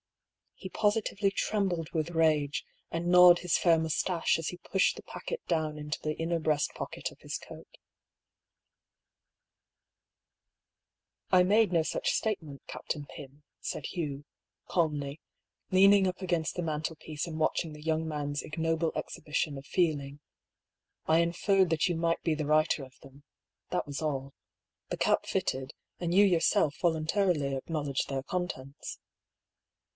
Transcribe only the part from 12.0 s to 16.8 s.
statement, Captain Pym/' said Hugh, calmly, leaning up against the